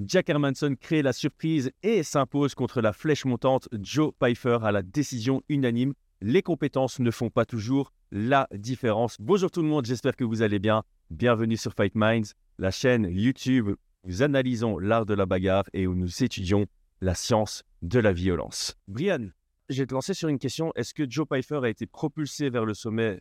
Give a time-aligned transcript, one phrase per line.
[0.00, 4.82] Jack Hermanson crée la surprise et s'impose contre la flèche montante Joe Pfeiffer à la
[4.82, 5.92] décision unanime.
[6.20, 9.16] Les compétences ne font pas toujours la différence.
[9.18, 10.84] Bonjour tout le monde, j'espère que vous allez bien.
[11.10, 15.88] Bienvenue sur Fight Minds, la chaîne YouTube où nous analysons l'art de la bagarre et
[15.88, 16.66] où nous étudions
[17.00, 18.76] la science de la violence.
[18.86, 19.30] Brian,
[19.68, 20.72] je vais te lancer sur une question.
[20.76, 23.20] Est-ce que Joe Pfeiffer a été propulsé vers le sommet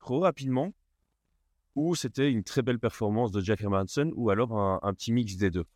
[0.00, 0.74] trop rapidement
[1.76, 4.52] ou c'était une très belle performance de Jack Hermanson ou alors
[4.82, 5.66] un, petit mix des deux?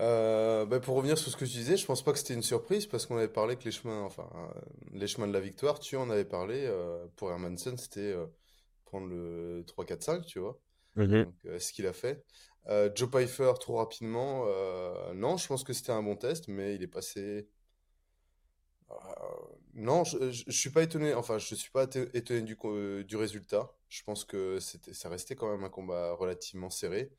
[0.00, 2.42] Euh, bah, pour revenir sur ce que tu disais, je pense pas que c'était une
[2.42, 4.60] surprise parce qu'on avait parlé que les chemins, enfin, euh,
[4.92, 6.64] les chemins de la victoire, tu en avais parlé.
[6.66, 8.14] Euh, pour Hermanson, c'était
[8.84, 10.58] prendre le 3-4-5, tu vois.
[10.96, 11.32] Mhm.
[11.60, 12.24] ce qu'il a fait.
[12.94, 14.46] Joe Pfeiffer, trop rapidement,
[15.14, 17.48] non, je pense que c'était un bon test, mais il est passé
[19.78, 21.14] non, je, ne suis pas étonné.
[21.14, 23.72] Enfin, je suis pas étonné du, euh, du résultat.
[23.88, 27.12] Je pense que c'était, ça restait quand même un combat relativement serré.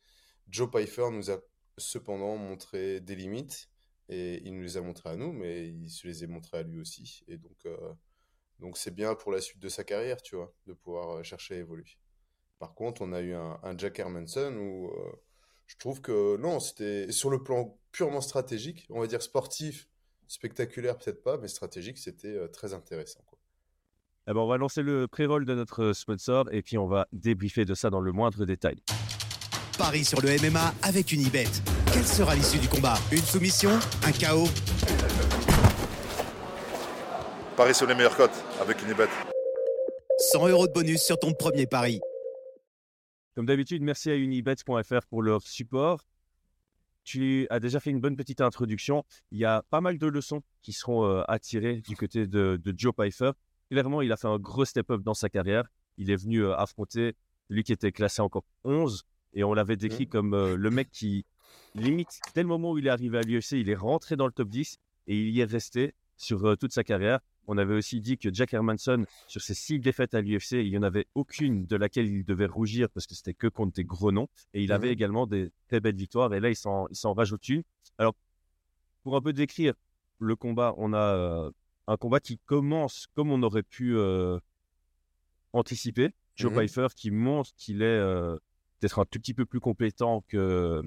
[0.48, 1.38] Joe Pfeiffer nous a
[1.78, 3.68] cependant montré des limites
[4.08, 6.62] et il nous les a montrées à nous, mais il se les a montrées à
[6.62, 7.22] lui aussi.
[7.28, 7.92] Et donc, euh,
[8.58, 11.54] donc c'est bien pour la suite de sa carrière, tu vois, de pouvoir euh, chercher
[11.54, 11.98] à évoluer.
[12.58, 14.92] Par contre, on a eu un, Jack Hermanson où
[15.66, 19.88] je trouve que non, c'était sur le plan purement stratégique, on va dire sportif
[20.30, 23.18] Spectaculaire, peut-être pas, mais stratégique, c'était euh, très intéressant.
[24.28, 27.90] On va lancer le pré-roll de notre sponsor et puis on va débriefer de ça
[27.90, 28.80] dans le moindre détail.
[29.80, 31.48] Paris sur le MMA avec une Unibet.
[31.90, 32.98] Quelle sera l'issue du combat?
[33.10, 33.70] Une soumission?
[34.04, 34.46] Un chaos
[37.56, 39.08] Paris sur les meilleures cotes avec Unibet.
[40.32, 41.98] 100 euros de bonus sur ton premier pari.
[43.34, 46.04] Comme d'habitude, merci à unibet.fr pour leur support
[47.02, 49.04] tu as déjà fait une bonne petite introduction.
[49.30, 52.92] Il y a pas mal de leçons qui seront euh, attirées du côté de, Joe
[52.94, 53.32] Pfeiffer.
[53.70, 55.64] Clairement, il a fait un gros step-up dans sa carrière.
[55.96, 57.16] Il est venu euh, affronter
[57.48, 60.08] lui qui était classé encore 11 et on l'avait décrit mmh.
[60.08, 61.24] comme euh, le mec qui,
[61.74, 64.32] limite, dès le moment où il est arrivé à l'UFC, il est rentré dans le
[64.32, 67.20] top 10 et il y est resté sur toute sa carrière.
[67.52, 70.78] On avait aussi dit que Jack Hermanson, sur ses six défaites à l'UFC, il n'y
[70.78, 74.12] en avait aucune de laquelle il devait rougir parce que c'était que contre des gros
[74.12, 74.28] noms.
[74.54, 76.32] Et il avait mmh également des très belles victoires.
[76.32, 77.64] Et là, il s'en, rajoute une.
[77.98, 78.14] Alors,
[79.02, 79.74] pour un peu décrire
[80.20, 81.50] le combat, on a euh,
[81.88, 84.38] un combat qui commence comme on aurait pu euh,
[85.52, 86.10] anticiper.
[86.36, 88.36] Joe mmh Pfeiffer qui montre qu'il est euh,
[88.80, 90.82] peut-être un tout petit peu plus compétent que,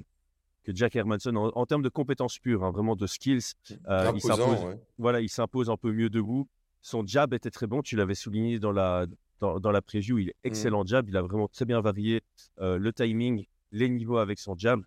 [0.64, 3.54] que Jack Hermanson en, termes de compétences pures, hein, vraiment de skills.
[3.88, 6.48] Euh, il s'impose, voilà, il s'impose un peu mieux debout.
[6.82, 9.06] Son jab était très bon, tu l'avais souligné dans la,
[9.40, 10.48] dans, la preview, il est mmh.
[10.48, 12.22] excellent jab, il a vraiment très bien varié
[12.60, 14.82] euh, le timing, les niveaux avec son jab.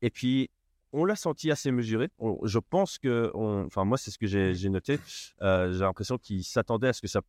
[0.00, 0.48] Et puis,
[0.92, 2.08] on l'a senti assez mesuré.
[2.42, 4.98] je pense que, enfin moi c'est ce que j'ai noté,
[5.40, 7.22] euh, j'ai l'impression qu'il s'attendait à ce que ça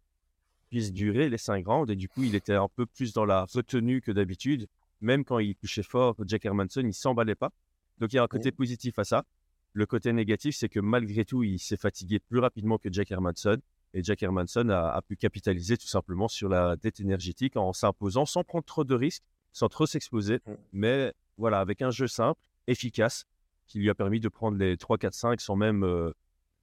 [0.74, 3.46] puisse durer les 5 rounds et du coup il était un peu plus dans la
[3.46, 4.68] retenue que d'habitude
[5.04, 7.52] même quand il touchait fort, Jack Hermanson, il s'emballait pas.
[8.00, 9.26] Donc il y a un côté positif à ça.
[9.74, 13.58] Le côté négatif, c'est que malgré tout, il s'est fatigué plus rapidement que Jack Hermanson.
[13.94, 18.44] Et Jack Hermanson a, pu capitaliser tout simplement sur la dette énergétique en s'imposant sans
[18.44, 20.40] prendre trop de risques, sans trop s'exposer.
[20.72, 23.26] Mais voilà, avec un jeu simple, efficace,
[23.68, 26.12] qui lui a permis de prendre les 3, 4, 5 sans même euh,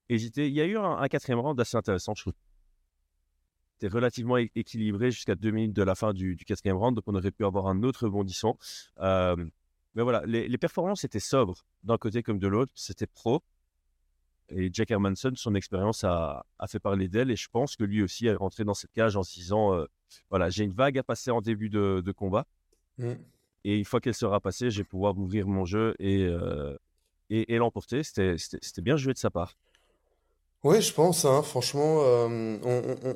[0.09, 0.48] hésiter.
[0.48, 2.34] Il y a eu un, un quatrième round assez intéressant, je trouve
[3.89, 7.45] relativement équilibré jusqu'à deux minutes de la fin du, quatrième round, donc on aurait pu
[7.45, 8.59] avoir un autre rebondissement.
[9.01, 9.37] Euh,
[9.95, 13.43] mais voilà, les, performances étaient sobres d'un côté comme de l'autre, c'était pro.
[14.49, 18.27] Et Jack Hermanson, son expérience a, fait parler d'elle, et je pense que lui aussi
[18.27, 19.87] est rentré dans cette cage en se disant euh,
[20.29, 22.47] voilà, j'ai une vague à passer en début de, combat.
[22.99, 23.13] Mm.
[23.65, 26.77] Et une fois qu'elle sera passée, je vais pouvoir ouvrir mon jeu et, euh,
[27.29, 28.03] et, et l'emporter.
[28.03, 29.57] C'était bien joué de sa part.
[30.62, 32.59] Oui, je pense, hein, franchement, euh,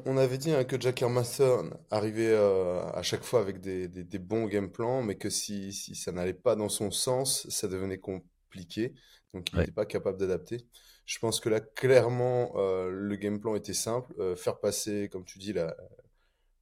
[0.07, 4.47] on, avait dit hein, que Jack Hermanson arrivait euh, à chaque fois avec des, bons
[4.47, 8.95] game plans, mais que si, ça n'allait pas dans son sens, ça devenait compliqué.
[9.35, 10.67] Donc, il n'était pas capable d'adapter.
[11.05, 14.15] Je pense que là, clairement, euh, le game plan était simple.
[14.37, 15.77] faire passer, comme tu dis, la,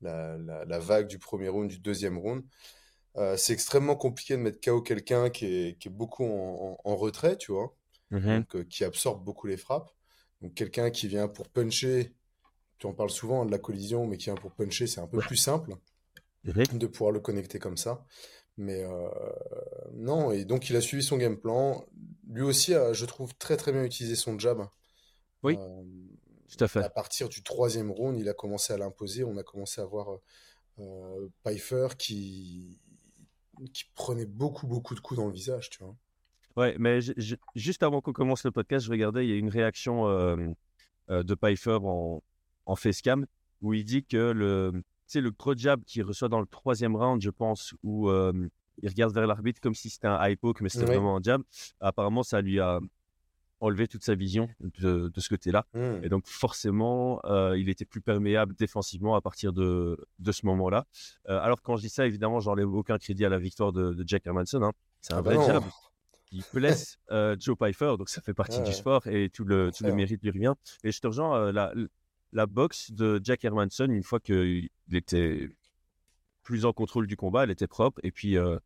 [0.00, 2.42] la, vague du premier round, du deuxième round.
[3.36, 7.72] c'est extrêmement compliqué de mettre KO quelqu'un qui est, beaucoup en, retrait, tu vois,
[8.10, 9.92] mmh donc, qui absorbe beaucoup les frappes.
[10.42, 12.12] Donc quelqu'un qui vient pour puncher,
[12.78, 15.18] tu en parles souvent de la collision, mais qui vient pour puncher, c'est un peu
[15.18, 15.76] plus simple
[16.44, 18.04] de pouvoir le connecter comme ça.
[18.56, 19.08] Mais euh,
[19.94, 21.86] non, et donc il a suivi son game plan.
[22.28, 24.66] Lui aussi, a, je trouve, très très bien utilisé son jab.
[25.42, 25.82] Oui, euh,
[26.48, 26.82] tout à fait.
[26.82, 29.24] À partir du troisième round, il a commencé à l'imposer.
[29.24, 30.18] On a commencé à voir
[30.78, 32.78] euh, Pfeiffer qui,
[33.72, 35.96] qui prenait beaucoup beaucoup de coups dans le visage, tu vois.
[36.56, 37.00] Ouais, mais
[37.54, 40.36] juste avant qu'on commence le podcast, je regardais, il y a une réaction euh,
[41.10, 42.22] euh, de Pfeiffer en,
[42.66, 43.26] en facecam
[43.60, 44.82] où il dit que le,
[45.14, 48.32] le gros jab qu'il reçoit dans le troisième round, je pense, où euh,
[48.82, 51.42] il regarde vers l'arbitre comme si c'était un high poke, mais c'était vraiment un jab.
[51.80, 52.80] Apparemment, ça lui a
[53.60, 54.48] enlevé toute sa vision
[54.80, 55.66] de, de ce côté-là.
[56.02, 60.84] Et donc, forcément, euh, il était plus perméable défensivement à partir de, de ce moment-là.
[61.28, 64.04] Euh, alors, quand je dis ça, évidemment, j'enlève aucun crédit à la victoire de, de
[64.04, 64.62] Jack Hermanson.
[64.64, 64.72] hein.
[65.00, 65.46] C'est un Ah bah vrai non.
[65.46, 65.62] jab.
[66.32, 69.70] Il blesse euh, Joe Pfeiffer, donc ça fait partie Ouais, du sport et tout le,
[69.70, 70.54] tout le mérite lui revient.
[70.82, 71.72] Et je te rejoins, euh, la,
[72.32, 75.48] la boxe de Jack Hermanson, une fois qu'il était
[76.42, 78.00] plus en contrôle du combat, elle était propre.
[78.02, 78.58] Et puis, euh,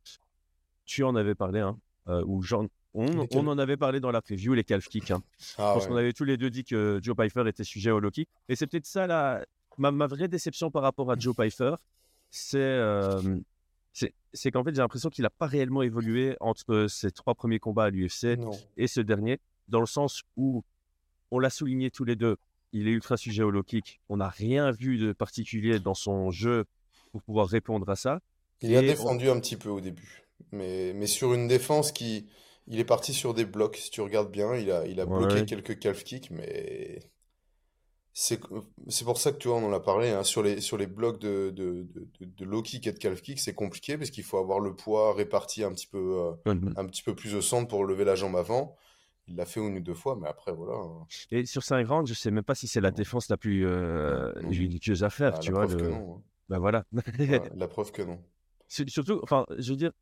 [0.85, 1.77] tu en avais parlé, hein,
[2.09, 5.11] euh, ou Jean- on, on en avait parlé dans la preview, les calf kicks.
[5.11, 5.23] hein.
[5.59, 5.87] Ah ouais.
[5.87, 8.29] qu'on avait tous les deux dit que Joe Pfeiffer était sujet au low kick.
[8.49, 9.45] Et c'est peut-être ça la,
[9.77, 11.75] ma, ma vraie déception par rapport à Joe Pfeiffer.
[12.31, 12.79] C'est
[14.33, 17.85] c'est qu'en fait, j'ai l'impression qu'il n'a pas réellement évolué entre ses trois premiers combats
[17.85, 18.37] à l'UFC
[18.77, 20.63] et ce dernier, dans le sens où
[21.31, 22.37] on l'a souligné tous les deux,
[22.73, 24.01] il est ultra sujet au low kick.
[24.09, 26.65] On n'a rien vu de particulier dans son jeu
[27.13, 28.21] pour pouvoir répondre à ça.
[28.61, 32.27] Il a on- défendu un petit peu au début, mais, mais sur une défense qui...
[32.69, 35.45] Il est parti sur des blocs, si tu regardes bien, il a, il a bloqué
[35.47, 36.99] quelques calf kicks, mais
[38.19, 38.41] c'est
[38.89, 40.87] c'est pour ça que tu vois, on en a parlé, hein, sur les, sur les
[40.87, 41.87] blocs de, de,
[42.21, 45.13] de, low kick et de calf kick, c'est compliqué parce qu'il faut avoir le poids
[45.13, 45.99] réparti un petit peu,
[46.47, 48.75] euh, un petit peu plus au centre pour lever la jambe avant.
[49.29, 50.79] Il l'a fait une ou deux fois, mais après, voilà.
[50.79, 51.07] hein.
[51.31, 54.33] Et sur 5 rounds, je sais même pas si c'est la défense la plus euh,
[54.51, 55.67] judicieuse à faire, Ah, tu la vois.
[55.67, 56.17] preuve que non.
[56.17, 56.23] hein.
[56.49, 56.85] Ben voilà.
[57.19, 58.19] Ouais, la preuve que non.
[58.67, 59.93] Sur- Surtout, enfin, je veux dire,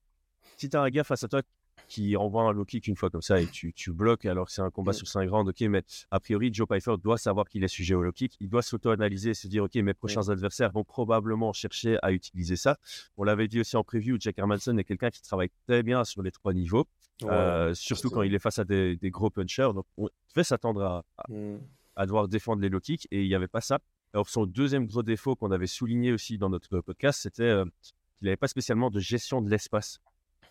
[0.56, 1.42] si tu as un gars face à toi
[1.88, 4.52] qui envoie un low kick une fois comme ça et tu, tu bloques alors que
[4.52, 4.94] c'est un combat Mm.
[4.94, 8.02] sur 5 rounds, ok, mais a priori, Joe Pfeiffer doit savoir qu'il est sujet au
[8.02, 8.36] low kick.
[8.40, 12.56] Il doit s'auto-analyser et se dire, ok, mes prochains adversaires vont probablement chercher à utiliser
[12.56, 12.78] ça.
[13.16, 16.22] On l'avait dit aussi en preview, Jack Hermanson est quelqu'un qui travaille très bien sur
[16.22, 16.86] les trois niveaux,
[17.22, 17.28] Ouais.
[17.30, 19.70] euh, surtout quand il est face à des, des gros punchers.
[19.74, 21.58] Donc, on devait s'attendre à, à- Mm.
[21.96, 23.78] à devoir défendre les low kicks et il n'y avait pas ça.
[24.12, 28.26] Alors, son deuxième gros défaut qu'on avait souligné aussi dans notre podcast, c'était euh, qu'il
[28.26, 30.00] n'avait pas spécialement de gestion de l'espace.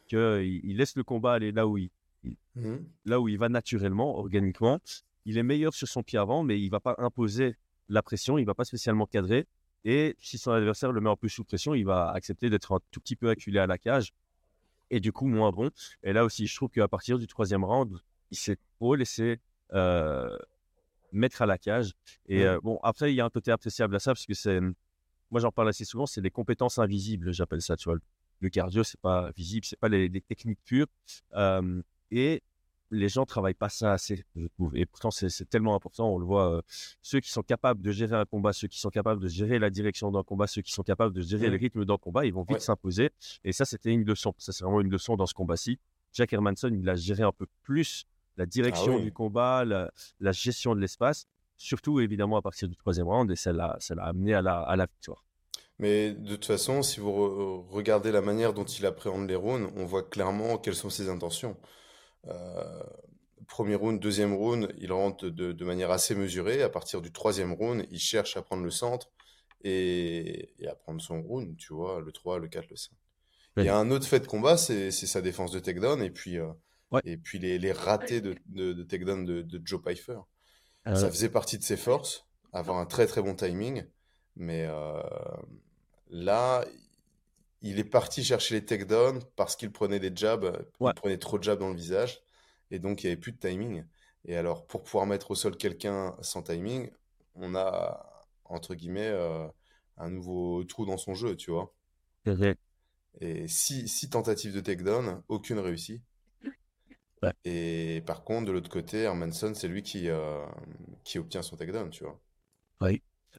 [0.08, 1.90] Qu'il il laisse le combat aller là où il,
[2.56, 2.78] Mm.
[3.06, 4.80] là où il va naturellement, organiquement.
[5.26, 7.56] Il est meilleur sur son pied avant, mais il va pas imposer
[7.90, 9.46] la pression, il va pas spécialement cadrer.
[9.84, 12.80] Et si son adversaire le met un peu sous pression, il va accepter d'être un
[12.92, 14.14] tout petit peu acculé à la cage
[14.90, 15.70] et du coup moins bon.
[16.04, 18.00] Et là aussi, je trouve qu'à partir du troisième round,
[18.32, 19.40] il s'est trop laissé
[19.74, 20.38] euh,
[21.12, 21.94] mettre à la cage.
[22.28, 22.46] Et Ouais.
[22.46, 24.62] euh, bon, après, il y a un côté appréciable à ça parce que c'est,
[25.30, 27.76] moi j'en parle assez souvent, c'est des compétences invisibles, j'appelle ça.
[27.76, 27.98] Tu vois,
[28.44, 30.88] le cardio, c'est pas visible, c'est pas les, les techniques pures.
[31.36, 31.82] Euh,
[32.12, 32.44] et
[32.92, 34.76] les gens travaillent pas ça assez, je trouve.
[34.78, 36.14] Et pourtant, c'est tellement important.
[36.14, 36.62] On le voit, euh,
[37.02, 39.72] ceux qui sont capables de gérer un combat, ceux qui sont capables de gérer la
[39.72, 42.44] direction d'un combat, ceux qui sont capables de gérer le rythme d'un combat, ils vont
[42.44, 42.60] vite Ouais.
[42.60, 43.10] s'imposer.
[43.44, 44.36] Et ça, c'était une leçon.
[44.38, 45.80] Ça, c'est vraiment une leçon dans ce combat-ci.
[46.12, 48.06] Jack Hermanson, il a géré un peu plus
[48.38, 49.04] la direction oui.
[49.04, 51.26] du combat, la, la gestion de l'espace,
[51.58, 54.60] surtout évidemment à partir du troisième round, et ça l'a ça l'a amené à la,
[54.62, 55.24] à la victoire.
[55.80, 59.72] Mais de toute façon, si vous re- regardez la manière dont il appréhende les rounds,
[59.76, 61.58] on voit clairement quelles sont ses intentions.
[62.28, 62.84] Euh,
[63.48, 66.62] premier round, deuxième round, il rentre de, de manière assez mesurée.
[66.64, 69.12] À partir du troisième round, il cherche à prendre le centre
[69.64, 72.96] et, et à prendre son round, tu vois, le 3, le 4, le 5.
[73.58, 76.10] Il y a un autre fait de combat, c'est c'est sa défense de takedown et
[76.12, 76.48] puis, euh,
[76.92, 77.02] Ouais.
[77.06, 80.18] et puis les, les ratés de, de, de takedown de, de Joe Pfeiffer.
[80.88, 83.84] Euh, Ça faisait partie de ses forces, avoir un très très bon timing.
[84.36, 85.02] Mais euh,
[86.10, 86.66] là,
[87.62, 90.46] il est parti chercher les takedowns parce qu'il prenait des jabs,
[90.80, 90.92] Ouais.
[90.92, 92.22] il prenait trop de jabs dans le visage.
[92.72, 93.86] Et donc, il n'y avait plus de timing.
[94.26, 96.90] Et alors, pour pouvoir mettre au sol quelqu'un sans timing,
[97.36, 99.48] on a, entre guillemets, euh,
[99.98, 101.74] un nouveau trou dans son jeu, tu vois.
[102.26, 102.58] vrai.
[103.22, 106.04] Et six, six tentatives de takedown, aucune réussie.
[107.22, 107.34] Ouais.
[107.46, 110.46] Et par contre, de l'autre côté, Hermanson, c'est lui qui, euh,
[111.06, 112.20] qui obtient son takedown, tu vois.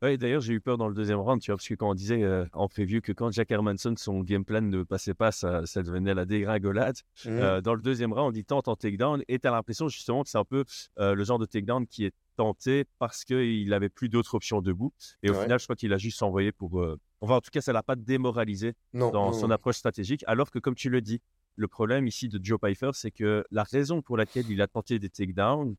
[0.03, 1.95] Ouais, d'ailleurs, j'ai eu peur dans le deuxième round, tu vois, parce que quand on
[1.95, 5.65] disait euh, en preview que quand Jack Hermanson, son game plan ne passait pas, ça,
[5.67, 6.97] ça devenait la dégringolade.
[7.25, 7.39] Mhm.
[7.39, 10.29] Euh, dans le deuxième round, il tente en takedown et tu as l'impression justement que
[10.31, 10.65] c'est un peu
[10.99, 14.93] euh, le genre de takedown qui est tenté parce qu'il n'avait plus d'autres options debout.
[15.23, 15.43] Et au Ouais.
[15.43, 16.85] final, je crois qu'il a juste envoyé pour.
[17.21, 19.55] Enfin, en tout cas, ça l'a pas démoralisé Non, dans non, son non.
[19.55, 20.25] approche stratégique.
[20.27, 21.21] Alors que, comme tu le dis,
[21.57, 24.99] le problème ici de Joe Pfeiffer, c'est que la raison pour laquelle il a tenté
[24.99, 25.77] des takedowns,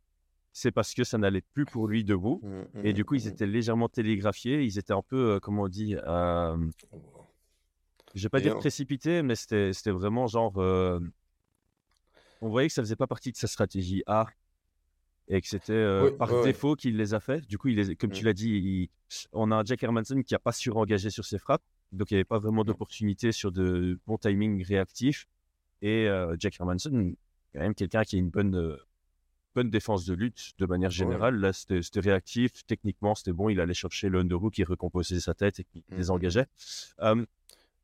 [0.56, 2.42] c'est parce que ça n'allait plus pour lui debout.
[2.42, 3.34] Mhm, Et mhm, du coup, ils mhm.
[3.34, 4.64] étaient légèrement télégraphiés.
[4.64, 6.58] Ils étaient un peu, euh, comment on dit, euh,
[8.16, 10.58] je vais pas Et dire précipités, mais c'était vraiment genre.
[10.58, 11.00] euh,
[12.42, 14.28] on voyait que ça faisait pas partie de sa stratégie A
[15.28, 17.42] et que c'était euh, Oui, par ouais, défaut qu'il les a fait.
[17.48, 18.90] Du coup, il les- comme tu l'as dit, il-
[19.34, 21.64] on a un Jack Hermanson qui a pas surengagé sur ses frappes.
[21.92, 25.28] Donc, il n'y avait pas vraiment d'opportunité sur de bons timings réactifs.
[25.82, 26.08] Et
[26.40, 27.16] Jack Hermanson,
[27.54, 28.78] quand même quelqu'un qui a une bonne,
[29.56, 31.36] bonne défense de lutte de manière générale.
[31.38, 32.66] Là, c'était réactif.
[32.68, 33.50] Techniquement, c'était bon.
[33.50, 35.98] Il allait chercher le underhook, qui recomposait sa tête et qui Mhm.
[35.98, 36.46] désengageait.
[37.02, 37.26] Euh,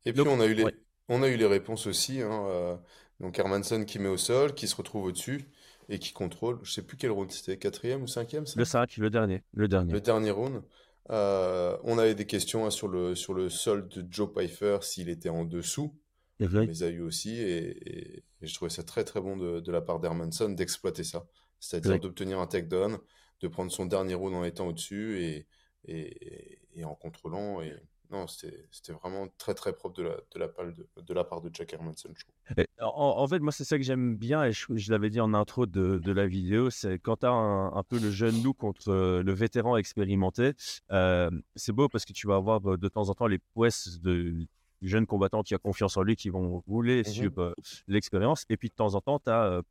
[0.04, 0.76] Et puis on a eu les, ouais.
[1.08, 2.20] On a eu les réponses aussi.
[2.20, 2.76] hein, euh,
[3.20, 5.44] donc Hermanson qui met au sol, qui se retrouve au-dessus
[5.88, 6.58] et qui contrôle.
[6.62, 8.44] Je sais plus quel round c'était, quatrième ou cinquième?
[8.54, 9.42] Le 5, le dernier.
[9.54, 9.92] Le dernier.
[9.92, 10.62] Le dernier round.
[11.10, 15.08] Euh, on avait des questions hein, sur le, sur le sol de Joe Pfeiffer, s'il
[15.08, 15.94] était en dessous.
[16.38, 19.70] Les a eu aussi et, et- et je trouvais ça très très bon de, de
[19.72, 21.24] la part d'Hermanson d'exploiter ça.
[21.62, 22.98] C'est-à-dire d'obtenir un takedown,
[23.40, 25.46] de prendre son dernier round en étant au-dessus et,
[25.84, 27.62] et, et en contrôlant.
[27.62, 27.72] Et...
[28.10, 31.40] Non, c'était vraiment très très propre de la, de la, part de, de la part
[31.40, 32.66] de Jack Hermanson, je trouve.
[32.78, 35.32] En, en fait, moi, c'est ça que j'aime bien, et je, je l'avais dit en
[35.32, 38.52] intro de, de la vidéo, c'est quand tu as un, un peu le jeune loup
[38.52, 40.52] contre euh, le vétéran expérimenté,
[40.90, 43.98] euh, c'est beau parce que tu vas avoir euh, de temps en temps les prouesses
[44.02, 44.46] de,
[44.82, 47.04] du jeune combattant qui a confiance en lui, qui vont rouler Mhm.
[47.04, 47.54] sur euh,
[47.88, 49.62] l'expérience, et puis de temps en temps, tu as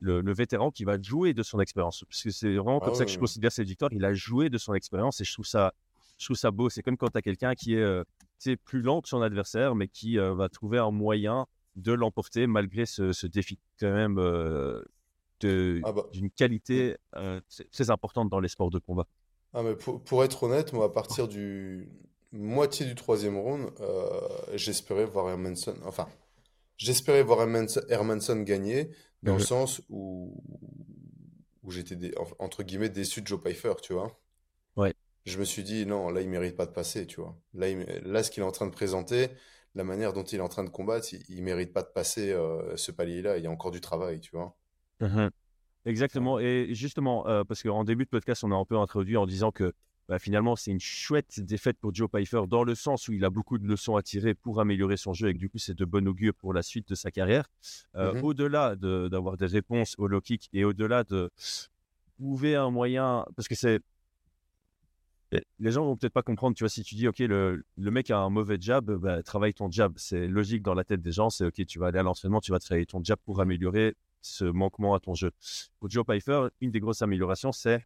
[0.00, 2.04] le, le vétéran qui va jouer de son expérience.
[2.08, 4.48] Parce que c'est vraiment Ah comme ça que je considère cette victoire, il a joué
[4.50, 5.72] de son expérience, et je trouve ça,
[6.18, 6.70] je trouve ça beau.
[6.70, 8.04] C'est comme quand tu as quelqu'un qui est euh,
[8.64, 12.86] plus lent que son adversaire, mais qui euh, va trouver un moyen de l'emporter malgré
[12.86, 14.82] ce, ce défi quand même euh,
[15.84, 17.40] Ah bah, d'une qualité euh,
[17.72, 19.06] très importante dans les sports de combat.
[19.54, 21.88] ah mais pour, pour être honnête, moi, à partir du
[22.32, 23.70] moitié du troisième round,
[24.54, 26.06] j'espérais voir Hermanson, enfin,
[26.78, 28.90] j'espérais voir Hermanson, gagner
[29.22, 29.44] dans le Mhm.
[29.44, 30.42] sens où,
[31.62, 34.18] où j'étais, dé- entre guillemets, déçu de Joe Pfeiffer, tu vois.
[34.76, 34.94] Ouais.
[35.26, 37.38] Je me suis dit, non, là, il mérite pas de passer, tu vois.
[37.52, 39.28] Là, il- là, ce qu'il est en train de présenter,
[39.74, 42.32] la manière dont il est en train de combattre, il, il mérite pas de passer
[42.32, 43.36] euh, ce palier-là.
[43.36, 44.56] Il y a encore du travail, tu vois.
[45.00, 45.30] Mhm.
[45.84, 46.38] Exactement.
[46.38, 49.52] Et justement, euh, parce qu'en début de podcast, on a un peu introduit en disant
[49.52, 49.72] que
[50.08, 53.30] bah, finalement, c'est une chouette défaite pour Joe Pfeiffer dans le sens où il a
[53.30, 55.84] beaucoup de leçons à tirer pour améliorer son jeu et que du coup, c'est de
[55.84, 57.46] bon augure pour la suite de sa carrière.
[57.94, 58.24] Euh, Mhm.
[58.24, 61.30] Au-delà de- d'avoir des réponses au low kick et au-delà de
[62.18, 63.80] trouver un moyen, parce que c'est.
[65.58, 68.10] Les gens vont peut-être pas comprendre, tu vois, si tu dis, OK, le, le mec
[68.10, 69.92] a un mauvais jab, bah, travaille ton jab.
[69.98, 72.50] C'est logique dans la tête des gens, c'est OK, tu vas aller à l'entraînement, tu
[72.50, 75.30] vas travailler ton jab pour améliorer ce manquement à ton jeu.
[75.80, 77.84] Pour Joe Pfeiffer, une des grosses améliorations, c'est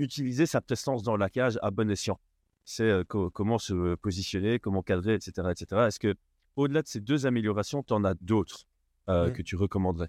[0.00, 2.18] utiliser sa prestance dans la cage à bon escient.
[2.64, 5.52] C'est euh, co- comment se positionner, comment cadrer, etc.
[5.52, 5.88] etc.
[5.88, 6.14] Est-ce que,
[6.56, 8.66] au-delà de ces deux améliorations, tu en as d'autres
[9.08, 9.32] euh, Mhm.
[9.32, 10.08] que tu recommanderais?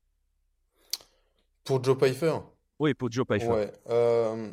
[1.64, 2.38] Pour Joe Pfeiffer,
[2.80, 3.48] Oui, pour Joe Pfeiffer.
[3.48, 4.52] Ouais, euh,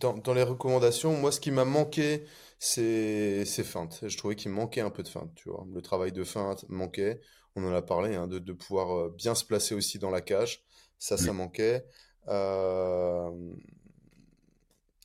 [0.00, 2.24] dans, dans les recommandations, moi, ce qui m'a manqué,
[2.58, 4.00] c'est feintes.
[4.06, 5.66] Je trouvais qu'il manquait un peu de feinte, tu vois.
[5.72, 7.20] Le travail de feinte manquait.
[7.56, 10.62] On en a parlé, hein, de, de pouvoir bien se placer aussi dans la cage.
[10.98, 11.84] Ça, ça manquait.
[12.28, 13.30] Euh,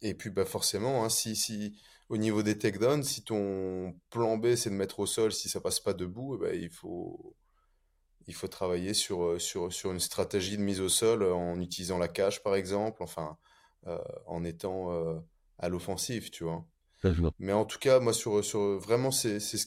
[0.02, 1.80] et puis, bah, forcément, hein, si, si,
[2.10, 5.62] au niveau des takedowns, si ton plan B, c'est de mettre au sol, si ça
[5.62, 7.36] passe pas debout, eh ben, il faut,
[8.28, 11.98] il faut travailler sur, euh, sur, sur une stratégie de mise au sol en utilisant
[11.98, 13.38] la cage, par exemple, enfin,
[13.88, 15.20] euh, en étant euh,
[15.60, 16.66] à l'offensive, tu vois.
[17.40, 19.58] Mais en tout cas, moi, sur, sur vraiment, c'est, ce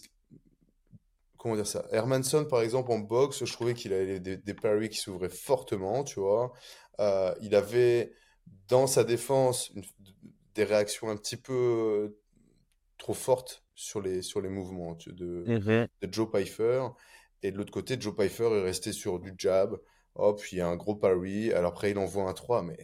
[1.38, 1.84] comment dire ça?
[1.90, 6.02] Hermanson, par exemple, en boxe, je trouvais qu'il avait des, des parries qui s'ouvraient fortement,
[6.02, 6.52] tu vois.
[7.00, 8.14] Euh, il avait,
[8.68, 9.84] dans sa défense, une-
[10.54, 12.18] des réactions un petit peu euh,
[12.98, 15.88] trop fortes sur les, sur les mouvements tu- de, Mhm.
[16.02, 16.86] de Joe Pfeiffer.
[17.42, 19.76] Et de l'autre côté, Joe Pfeiffer est resté sur du jab.
[20.14, 21.52] Hop, il y a un gros parry.
[21.52, 22.76] Alors après, il envoie un 3, mais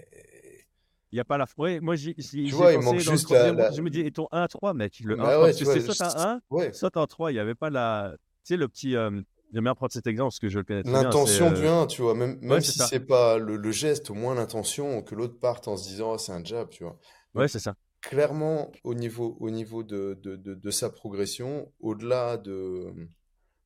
[1.13, 1.47] Il n'y a pas la.
[1.59, 4.01] Oui, moi, j'y j'y- j'y ai vois, il manque juste la- la- Je me dis,
[4.01, 6.73] et ton 1-3, mec Le Bah 1-3, ouais, tu c'est soit un 1, ouais.
[6.73, 7.31] soit un 3.
[7.33, 8.15] Il n'y avait pas la.
[8.45, 8.95] Tu sais, le petit.
[8.97, 9.21] euh,
[9.53, 11.03] J'aime bien prendre cet exemple parce que je le connais très bien.
[11.03, 13.71] L'intention c'est, du euh, 1, tu vois, même, même ouais, si c'est pas le, le
[13.73, 16.85] geste, au moins l'intention, que l'autre parte en se disant, oh, c'est un jab, tu
[16.85, 16.99] vois.
[17.35, 17.75] Ouais, c'est ça.
[18.01, 22.95] Clairement, au niveau, au niveau de, de, de, de sa progression, au-delà de,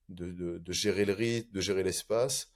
[0.08, 2.50] de, gérer le rythme, de gérer l'espace,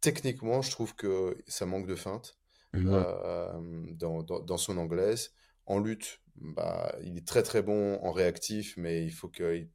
[0.00, 2.38] techniquement, je trouve que ça manque de feinte.
[2.74, 3.52] euh,
[3.92, 5.32] dans, dans, dans son anglaise.
[5.66, 9.68] En lutte, bah, il est très très bon en réactif, mais il faut qu'il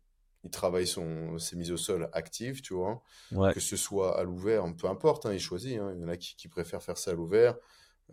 [0.43, 3.01] il travaille son, ses mises au sol actives, tu vois.
[3.31, 3.53] Ouais.
[3.53, 5.77] Que ce soit à l'ouvert, peu importe, hein, il choisit.
[5.79, 5.93] hein.
[5.95, 7.55] Il y en a qui, qui préfèrent faire ça à l'ouvert,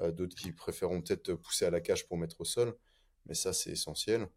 [0.01, 2.77] euh, d'autres qui préféreront peut-être pousser à la cage pour mettre au sol.
[3.27, 4.29] Mais ça, c'est essentiel.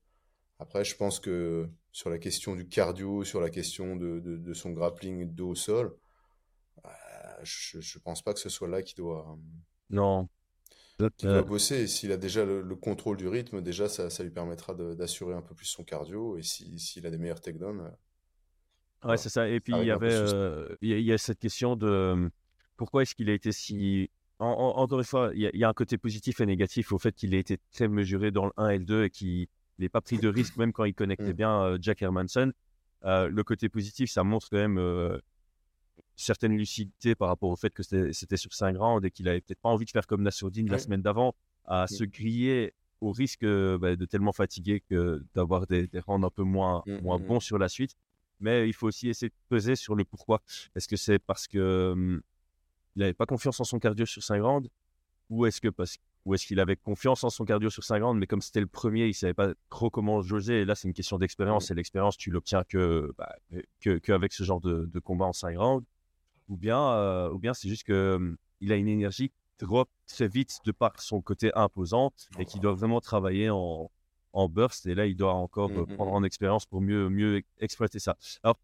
[0.60, 4.54] Après, je pense que sur la question du cardio, sur la question de, de, de
[4.54, 5.98] son grappling dos au sol,
[6.86, 6.90] euh,
[7.44, 9.38] je ne pense pas que ce soit là qu'il doit,
[9.90, 10.28] Non.
[11.12, 11.82] Qu'il Euh, doit bosser.
[11.84, 15.34] Et s'il a déjà le, le contrôle du rythme, déjà, ça, ça lui permettra d'assurer
[15.34, 16.38] un peu plus son cardio.
[16.38, 17.90] Et si- s'il a des meilleurs takedowns, euh,
[19.10, 19.50] Ouais, c'est ça.
[19.50, 22.30] Et puis, il y avait, euh, il y, a- cette question de euh,
[22.78, 24.10] pourquoi est-ce qu'il a été si.
[24.40, 26.46] En, en- encore une fois, il y, a, il y a un côté positif et
[26.46, 29.10] négatif au fait qu'il ait été très mesuré dans le 1 et le 2 et
[29.10, 31.38] qu'il n'ait pas pris de risque, même quand il connectait Mm.
[31.38, 32.52] bien euh, Jack Hermanson.
[33.06, 34.78] Euh, le côté positif, ça montre quand même
[36.15, 39.62] certaine lucidité par rapport au fait que c'était sur 5 rounds et qu'il avait peut-être
[39.62, 41.88] pas envie de faire comme Nassourdine la semaine d'avant, à Mm.
[41.96, 46.29] se griller au risque euh, bah, de tellement fatiguer que d'avoir des, des rounds un
[46.29, 47.96] peu moins, Mm, moins mm, bons sur la suite.
[48.39, 50.41] Mais il faut aussi essayer de peser sur le pourquoi.
[50.75, 52.22] Est-ce que c'est parce que hum,
[52.96, 54.62] il n'avait pas confiance en son cardio sur saint grand
[55.29, 58.13] ou est-ce que parce ou est-ce qu'il avait confiance en son cardio sur saint grand
[58.13, 60.62] mais comme c'était le premier, il savait pas trop comment jauger.
[60.62, 61.70] Et là, c'est une question d'expérience.
[61.72, 63.36] Et l'expérience, tu l'obtiens que, bah,
[63.82, 65.82] que, qu'avec ce genre de, de combat en saint grand
[66.50, 70.60] Ou bien, euh, ou bien c'est juste que il a une énergie drop très vite
[70.66, 73.90] de par son côté imposant et qui doit vraiment travailler en,
[74.34, 74.86] en burst.
[74.86, 78.18] Et là, il doit encore mmh, mmh, prendre en expérience pour mieux, mieux exploiter ça.
[78.44, 78.58] Alors,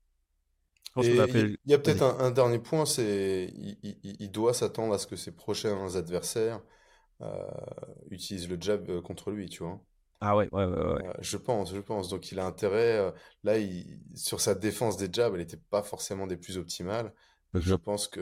[0.98, 5.32] il y a peut-être un, dernier point, c'est il, doit s'attendre à ce que ses
[5.32, 6.62] prochains adversaires
[7.22, 7.48] euh,
[8.10, 9.80] utilisent le jab euh, contre lui, tu vois?
[10.22, 11.14] Ah ouais, ouais, ouais, ouais.
[11.20, 12.10] je pense, je pense.
[12.10, 12.98] Donc il a intérêt.
[12.98, 13.12] Euh,
[13.44, 17.14] là, il, sur sa défense des jabs, elle n'était pas forcément des plus optimales.
[17.54, 18.22] Je pense que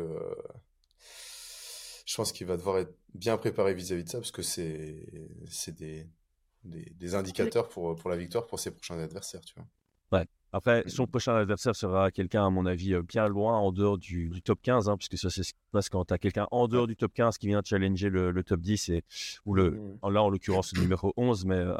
[2.05, 5.05] je pense qu'il va devoir être bien préparé vis-à-vis de ça parce que c'est
[5.77, 6.07] des,
[6.63, 9.67] des, des, indicateurs pour, pour la victoire pour ses prochains adversaires, tu vois.
[10.13, 10.25] Ouais.
[10.53, 14.29] Après, son prochain adversaire sera quelqu'un, à mon avis, euh, bien loin en dehors du,
[14.29, 16.47] du top 15, hein, puisque ça, c'est ce qui se passe quand tu as quelqu'un
[16.51, 19.03] en dehors du top 15 qui vient challenger le, le top 10, et,
[19.45, 20.09] ou le, mmh.
[20.09, 21.75] là, en l'occurrence, le numéro 11, mais euh,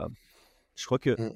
[0.76, 1.34] je crois que mmh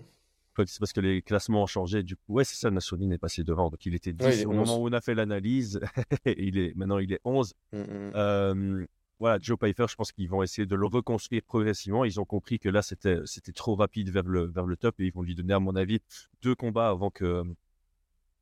[0.57, 2.03] c'est parce que les classements ont changé.
[2.03, 3.69] Du coup, ouais, c'est ça, Nassoudine est passé devant.
[3.69, 5.79] Donc, il était 10 au moment où on a fait l'analyse.
[6.25, 7.53] il est, maintenant, il est 11.
[7.71, 8.87] Mmh, mmh.
[9.19, 12.05] voilà, Joe Pfeiffer, je pense qu'ils vont essayer de le reconstruire progressivement.
[12.05, 15.05] Ils ont compris que là, c'était, c'était trop rapide vers le, vers le top et
[15.05, 15.99] ils vont lui donner, à mon avis,
[16.41, 17.43] deux combats avant que.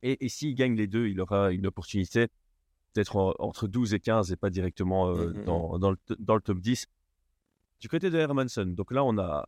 [0.01, 2.27] Et, et s'il gagne les deux, il aura une opportunité
[2.93, 6.59] peut-être entre 12 et 15 et pas directement mmh, dans, dans, le, dans le top
[6.59, 6.87] 10.
[7.81, 9.47] Du côté de Hermanson, donc là, on a,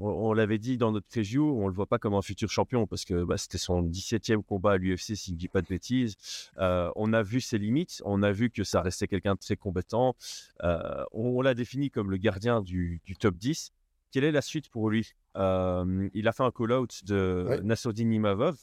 [0.00, 3.04] on, l'avait dit dans notre preview, on le voit pas comme un futur champion parce
[3.04, 6.16] que bah, c'était son 17e combat à l'UFC, si je ne dis pas de bêtises.
[6.58, 9.56] Euh, on a vu ses limites, on a vu que ça restait quelqu'un de très
[9.56, 10.16] compétent.
[10.62, 13.72] Euh, on, l'a défini comme le gardien du, top 10.
[14.10, 15.12] Quelle est la suite pour lui?
[15.36, 17.60] Euh, Il a fait un call-out de ouais.
[17.62, 18.58] Nassourdine Imavov.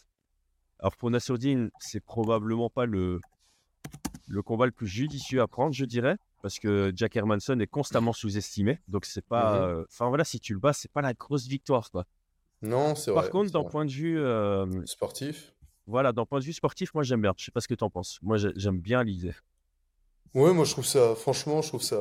[0.79, 3.19] Alors pour Nassourdine, c'est probablement pas le,
[4.27, 8.13] le combat le plus judicieux à prendre, je dirais parce que Jack Hermanson est constamment
[8.13, 8.79] sous-estimé.
[8.87, 11.47] Donc c'est pas, mmh euh, enfin voilà, si tu le bats, c'est pas la grosse
[11.47, 12.05] victoire, quoi.
[12.61, 13.21] Non, c'est vrai.
[13.21, 15.53] Par contre, d'un point de vue euh, sportif,
[15.85, 17.33] voilà, d'un point de vue sportif, moi j'aime bien.
[17.37, 18.19] Je sais pas ce que tu en penses.
[18.21, 19.33] Moi, j'aime bien l'idée.
[20.33, 21.97] Ouais, moi je trouve ça, franchement, je trouve ça,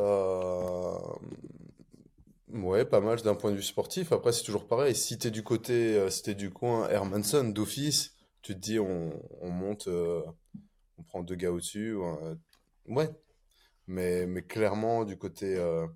[2.53, 4.13] ouais, pas mal d'un point de vue sportif.
[4.13, 4.95] Après, c'est toujours pareil.
[4.95, 9.13] Si t'es du côté, euh, si t'es du coin Hermanson d'office, tu te dis on,
[9.43, 11.97] monte, on prend deux gars au-dessus.
[12.87, 13.11] Ouais,
[13.87, 15.87] mais, mais clairement, du côté euh,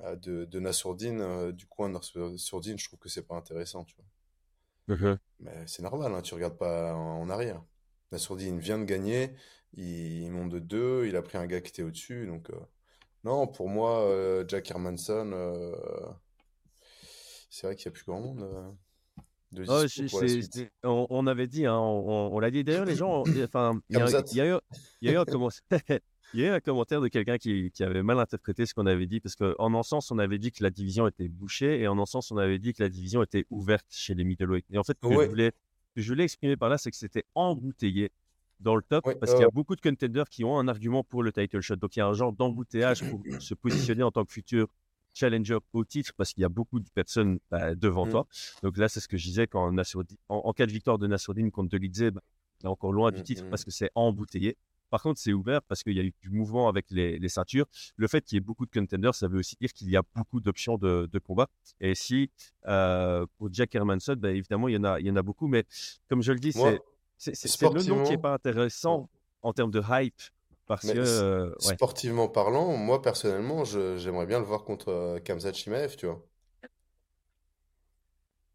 [0.00, 3.84] euh, de, de Nassourdine, euh, du coin de Nassourdine, je trouve que c'est pas intéressant,
[3.84, 5.18] tu vois.
[5.40, 7.62] Mais c'est normal, hein, tu regardes pas en, arrière.
[8.12, 9.34] Nassourdine vient de gagner,
[9.72, 12.50] il, monte de deux, il a pris un gars qui était au-dessus, donc
[13.24, 15.32] non, pour moi, Jack Hermanson,
[17.48, 18.76] c'est vrai qu'il n'y a plus grand monde.
[19.68, 24.22] Oh, on, avait dit, hein, on, l'a dit d'ailleurs, les gens, enfin, il y, a,
[24.32, 24.58] il y a eu,
[25.00, 25.24] il y a eu un
[26.32, 29.06] Il y a eu un commentaire de quelqu'un qui, avait mal interprété ce qu'on avait
[29.06, 31.98] dit, parce qu'en un sens, on avait dit que la division était bouchée, et en
[31.98, 34.66] un sens, on avait dit que la division était ouverte chez les middleweight.
[34.70, 35.52] Et en fait, ce que, je, voulais,
[35.96, 38.10] je voulais exprimer par là, c'est que c'était embouteillé
[38.60, 41.22] dans le top, parce qu'il y a beaucoup de contenders qui ont un argument pour
[41.22, 41.76] le title shot.
[41.76, 44.68] Donc, il y a un genre d'embouteillage pour se positionner en tant que futur
[45.14, 48.10] challenger au titre, parce qu'il y a beaucoup de personnes bah, devant mmh.
[48.10, 48.26] toi.
[48.62, 49.72] Donc là, c'est ce que je disais quand
[50.28, 52.20] en, cas de victoire de Nassourdine contre Delidze, bah,
[52.62, 54.56] est encore loin du mmh, titre, mmh, parce que c'est embouteillé.
[54.94, 57.66] Par contre, c'est ouvert parce qu'il y a eu du mouvement avec les, ceintures.
[57.96, 60.02] Le fait qu'il y ait beaucoup de contenders, ça veut aussi dire qu'il y a
[60.14, 61.48] beaucoup d'options de, combat.
[61.80, 62.30] Et si,
[62.68, 65.48] euh, pour Jack Hermanson, ben, évidemment, il y, en a, il y en a beaucoup.
[65.48, 65.64] Mais
[66.08, 66.52] comme je le dis,
[67.18, 69.10] c'est le nom qui n'est pas intéressant
[69.42, 70.22] en termes de hype.
[70.66, 75.96] Parce que, euh, sportivement parlant, moi personnellement, j'aimerais bien le voir contre euh, Kamzat Chimaev,
[75.96, 76.24] tu vois.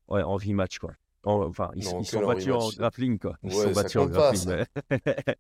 [0.08, 0.94] Ouais, en rematch, quoi.
[1.24, 3.38] Enfin, ils, sont battus en grappling, quoi.
[3.44, 4.66] Ils sont battus en grappling.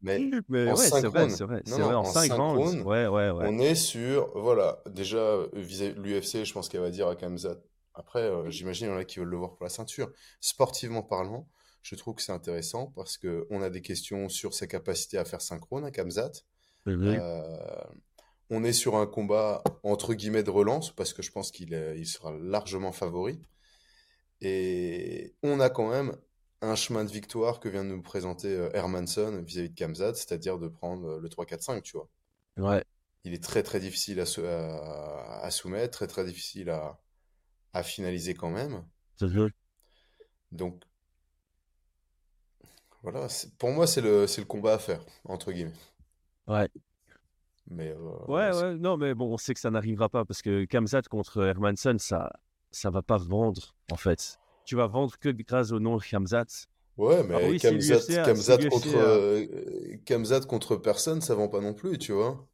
[0.01, 1.61] Mais, mais, ouais, c'est vrai, c'est vrai.
[1.65, 1.95] vrai.
[1.95, 3.45] En, 5 rounds, ouais, ouais, ouais.
[3.47, 7.57] On est sur, voilà, déjà, l'UFC, je pense qu'elle va dire à Kamzat.
[7.93, 10.09] Après, euh, j'imagine qu'il y en a qui veulent le voir pour la ceinture.
[10.41, 11.47] Sportivement parlant,
[11.81, 15.41] je trouve que c'est intéressant parce qu'on a des questions sur sa capacité à faire
[15.41, 16.31] synchrone à Kamzat.
[16.87, 17.57] Euh,
[18.49, 22.05] on est sur un combat entre guillemets de relance parce que je pense qu'il il
[22.05, 23.39] sera largement favori.
[24.41, 26.15] Et on a quand même
[26.61, 30.59] un chemin de victoire que vient de nous présenter euh, Hermanson vis-à-vis de Kamzat, c'est-à-dire
[30.59, 32.09] de prendre euh, le 3-4-5, tu vois.
[32.57, 32.83] Ouais.
[33.23, 36.99] Il est très très difficile à, à, soumettre, très très difficile à,
[37.73, 38.83] à finaliser quand même.
[40.51, 40.81] Donc,
[43.03, 45.73] voilà, pour moi, c'est le, le combat à faire, entre guillemets.
[46.47, 46.69] Ouais.
[47.69, 50.65] Mais, euh, ouais, ouais, non, mais bon, on sait que ça n'arrivera pas parce que
[50.65, 52.31] Kamzat contre Hermanson, ça,
[52.71, 54.39] ça va pas vendre, en fait.
[54.65, 56.45] Tu vas vendre que grâce au nom Hamzat.
[56.97, 61.33] Ouais, Ah mais oui, si Kamzat, si Kamzat contre, a- euh, Kamzat contre personne, ça
[61.35, 62.47] vend pas non plus, tu vois.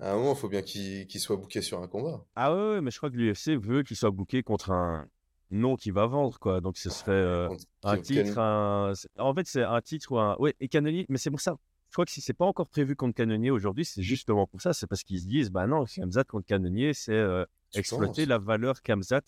[0.00, 2.24] À un moment, il faut bien qu'il soit booké sur un combat.
[2.36, 5.06] Ah ouais, ouais, mais je crois que l'UFC veut qu'il soit booké contre un
[5.50, 6.60] nom qui va vendre, quoi.
[6.60, 7.48] Donc ce serait euh,
[7.82, 8.92] un titre, un...
[9.18, 10.36] En fait, c'est un titre ou un...
[10.38, 11.56] Ouais, et Cannonier, mais c'est pour ça.
[11.88, 14.72] Je crois que si c'est pas encore prévu contre Cannonier aujourd'hui, c'est justement pour ça.
[14.72, 18.26] C'est parce qu'ils se disent, bah non, Kamzat contre Cannonier, c'est euh, exploiter penses?
[18.26, 19.22] la valeur Kamzat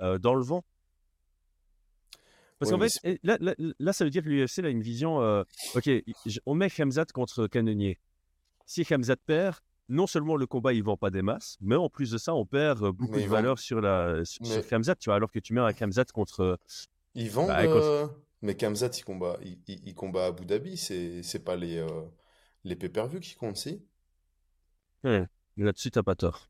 [0.00, 0.64] euh, dans le vent.
[2.58, 5.20] Parce qu'en fait, là, là, là, ça veut dire que l'UFC a une vision.
[5.20, 5.42] euh,
[5.74, 5.90] ok,
[6.46, 7.98] on met Kamzat contre Cannonier.
[8.64, 9.56] Si Kamzat perd,
[9.90, 12.46] non seulement le combat il vend pas des masses, mais en plus de ça, on
[12.46, 15.16] perd euh, beaucoup Mais de valeur sur la sur, sur Mais- Khamzat, tu vois.
[15.16, 16.58] Alors que tu mets un Kamzat contre.
[17.14, 18.06] Ils vendent, Bah, euh,
[18.40, 21.86] mais Kamzat, il combat, il, il- il combat à Abu Dhabi, c'est c'est pas les,
[22.64, 23.84] les pay-per-view qui comptent, si?
[25.58, 26.48] Là-dessus, t'as pas tort.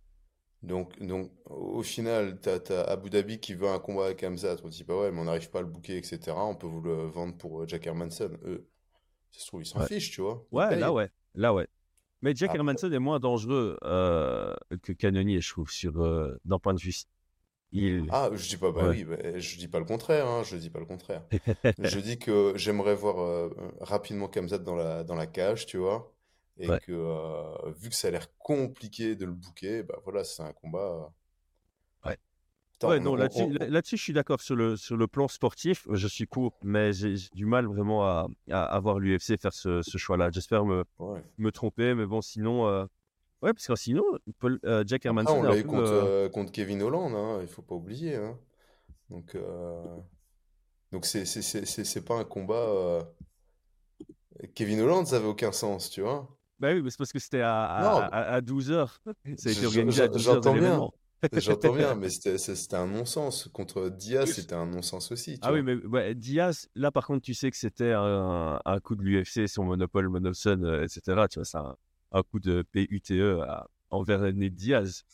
[0.66, 4.57] Donc, donc au final, t'as, t'as Abu Dhabi qui veut un combat avec Kamzat.
[4.64, 6.37] On dit, bah ouais, mais on n'arrive pas à le booker, etc.
[6.37, 8.31] On peut vous le vendre pour euh, Jack Hermanson.
[8.44, 8.66] Eux,
[9.33, 9.87] ça se trouve, ils s'en Ouais.
[9.87, 10.44] fichent, tu vois.
[10.50, 10.81] Ouais, payent.
[10.81, 11.09] là, ouais.
[11.35, 11.68] Là, ouais.
[12.22, 16.74] Mais Jack Hermanson est moins dangereux euh, que Cannonier, je trouve, sur, euh, d'un point
[16.74, 16.94] de vue.
[17.72, 18.07] Il...
[18.11, 18.90] Ah, je dis pas, bah Ouais.
[18.90, 21.22] oui, bah, je dis pas le contraire, hein, je dis pas le contraire.
[21.79, 23.50] Je dis que j'aimerais voir euh,
[23.81, 26.15] rapidement Kamzat dans la, dans la cage, tu vois,
[26.59, 26.81] et Ouais.
[26.81, 30.53] que euh, vu que ça a l'air compliqué de le booker, bah voilà, c'est un
[30.53, 31.12] combat.
[32.05, 32.09] euh.
[32.11, 32.19] Ouais.
[32.77, 34.40] Attends, Ouais, on- non, on- là-dessus, on- là- là-dessus, je suis d'accord.
[34.40, 38.05] Sur le, sur le plan sportif, je suis court, mais j'ai j'ai du mal vraiment
[38.07, 40.31] à, à, voir l'UFC faire ce, ce choix-là.
[40.31, 41.23] J'espère me, ouais.
[41.38, 42.66] me tromper, mais bon, sinon.
[42.69, 42.85] euh,
[43.42, 44.03] Ouais, parce que sinon,
[44.38, 47.75] Paul, euh, Jack Hermanson on l'a eu contre, contre Kevin Holland, hein, il faut pas
[47.75, 48.16] oublier.
[48.16, 48.38] hein.
[49.11, 49.37] Donc,
[50.90, 53.07] donc c'est c'est- c'est- pas un combat.
[54.55, 56.29] Kevin Holland, ça avait aucun sens, tu vois.
[56.59, 58.99] Bah oui, mais c'est parce que c'était à, à, à, à 12h.
[59.37, 60.88] Ça a été organisé à je- 12h de j'entends bien.
[61.37, 63.49] J'entends bien, mais c'était un non-sens.
[63.53, 65.35] Contre Diaz, c'était un non-sens aussi.
[65.38, 68.81] tu Ah oui, mais ouais, Diaz, là par contre, tu sais que c'était un, un
[68.81, 71.29] coup de l'UFC, son monopole, Monopson, euh, etc.
[71.29, 71.77] Tu vois, c'est un,
[72.12, 73.11] un coup de PUTE
[73.42, 75.05] à- envers Ned Diaz.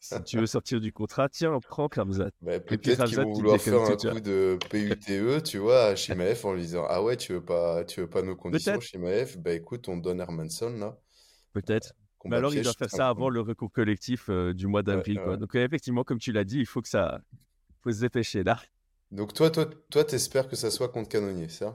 [0.00, 2.30] Si tu veux sortir du contrat, tiens, prends Kamzat.
[2.40, 6.52] Bah, peut-être qu'ils vont vouloir faire un coup de PUTE, tu vois, à Shimaev en
[6.52, 8.78] lui disant Ah ouais, tu veux pas, tu veux pas nos conditions.
[8.80, 10.96] Shimaev Bah écoute, on donne Hermanson là.
[11.52, 11.94] Peut-être.
[12.24, 15.18] Mais alors, il doit faire ça avant le recours collectif euh, du mois d'avril.
[15.18, 15.32] Ouais, quoi.
[15.32, 15.38] ouais.
[15.38, 17.20] Donc, euh, effectivement, comme tu l'as dit, il faut que ça.
[17.82, 18.60] faut se dépêcher là.
[19.10, 21.74] Donc toi, toi, toi, t'espères que ça soit contre Canonnier, ça?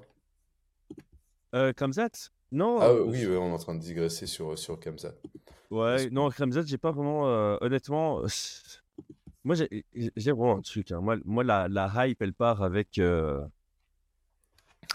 [1.55, 2.79] Euh, Kamzat Non.
[2.79, 5.13] Ah euh, oui, ouais, on est en train de digresser sur, sur Kamzat.
[5.71, 7.27] Ouais, non, Kamzat, j'ai pas vraiment.
[7.27, 8.27] euh, honnêtement, euh,
[9.43, 9.85] moi, j'ai
[10.15, 10.91] j'ai vraiment un truc.
[10.91, 11.01] hein.
[11.01, 12.99] Moi, moi la, la hype, elle part avec.
[12.99, 13.41] euh,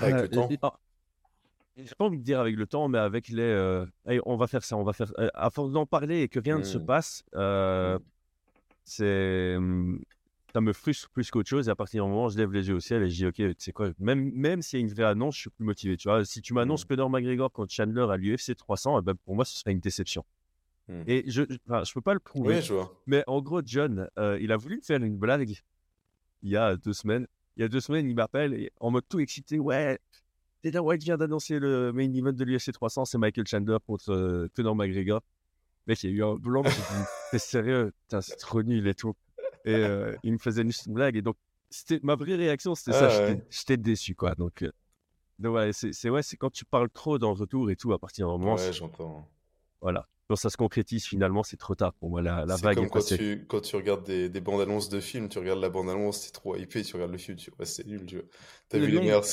[0.00, 0.48] Avec euh, le temps.
[0.50, 0.78] et- ah,
[1.76, 3.42] J'ai pas envie de dire avec le temps, mais avec les.
[3.42, 5.12] euh, Allez, on va faire ça, on va faire.
[5.18, 6.84] euh, à force d'en parler et que rien ne se Mm.
[6.86, 8.02] passe, euh, Mm.
[8.84, 9.54] c'est.
[9.56, 10.00] hum,
[10.52, 11.68] Ça me frustre plus qu'autre chose.
[11.68, 13.26] Et à partir du moment où je lève les yeux au ciel et je dis,
[13.26, 15.64] OK, tu sais quoi, même, même s'il y a une vraie annonce, je suis plus
[15.64, 15.96] motivé.
[15.96, 16.88] Tu vois, si tu m'annonces Mm.
[16.88, 20.24] Conor McGregor contre Chandler à l'UFC 300, eh ben, pour moi, ce serait une déception.
[20.88, 21.02] Mm.
[21.06, 22.56] Et je, enfin, je peux pas le prouver.
[22.56, 22.98] Oui, je vois.
[23.06, 25.54] Mais en gros, John, euh, il a voulu me faire une blague
[26.42, 27.26] il y a deux semaines.
[27.56, 29.58] Il y a deux semaines, il m'appelle en mode tout excité.
[29.58, 29.98] Ouais,
[30.62, 34.48] Dana White vient d'annoncer le main event de l'UFC 300, c'est Michael Chandler contre euh,
[34.54, 35.20] Conor McGregor.
[35.86, 36.62] Mec, il y a eu un blanc.
[36.64, 37.92] J'ai dit, t'es sérieux?
[38.08, 39.14] C'est trop nul et tout.
[39.68, 41.16] Et euh, il me faisait une blague.
[41.16, 41.36] Et donc,
[41.70, 43.06] c'était ma vraie réaction, c'était ça.
[43.06, 43.46] Ah j'étais- ouais.
[43.50, 44.34] J'étais déçu, quoi.
[44.34, 44.72] Donc, euh,
[45.38, 47.92] donc ouais, c'est c'est- ouais, c'est quand tu parles trop dans le retour et tout,
[47.92, 49.28] à partir d'un moment, Ouais, c'est- j'entends.
[49.80, 50.06] voilà.
[50.28, 52.20] Quand ça se concrétise, finalement, c'est trop tard pour moi.
[52.22, 53.16] La, la C'est vague comme est quand passée.
[53.16, 56.26] tu, quand tu regardes des, des bandes annonces de films, tu regardes la bande annonce,
[56.26, 58.24] t'es trop hypé, tu regardes le film, tu vois, c'est nul, tu vois.
[58.74, 59.24] Le vu les meilleurs.